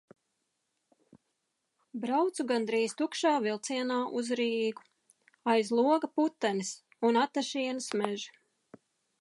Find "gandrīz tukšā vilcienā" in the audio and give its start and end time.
2.53-3.99